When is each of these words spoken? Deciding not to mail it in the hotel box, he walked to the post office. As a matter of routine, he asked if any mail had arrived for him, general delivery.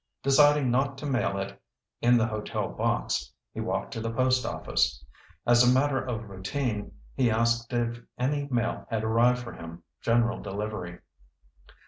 Deciding 0.23 0.71
not 0.71 0.97
to 0.97 1.05
mail 1.05 1.37
it 1.37 1.61
in 2.01 2.17
the 2.17 2.25
hotel 2.25 2.69
box, 2.69 3.31
he 3.53 3.59
walked 3.61 3.93
to 3.93 4.01
the 4.01 4.11
post 4.11 4.47
office. 4.47 5.05
As 5.45 5.63
a 5.63 5.71
matter 5.71 6.03
of 6.03 6.27
routine, 6.27 6.91
he 7.13 7.29
asked 7.29 7.71
if 7.71 8.01
any 8.17 8.47
mail 8.49 8.87
had 8.89 9.03
arrived 9.03 9.43
for 9.43 9.53
him, 9.53 9.83
general 10.01 10.41
delivery. 10.41 11.01